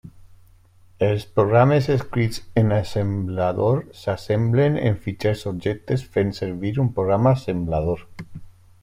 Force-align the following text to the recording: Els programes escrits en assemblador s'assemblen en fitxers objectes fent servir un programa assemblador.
Els 1.07 1.25
programes 1.39 1.89
escrits 1.95 2.39
en 2.61 2.73
assemblador 2.77 3.81
s'assemblen 3.99 4.79
en 4.89 4.97
fitxers 5.05 5.45
objectes 5.53 6.07
fent 6.17 6.33
servir 6.39 6.73
un 6.87 6.91
programa 6.97 7.35
assemblador. 7.41 8.03